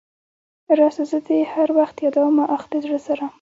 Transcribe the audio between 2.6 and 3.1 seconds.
د زړه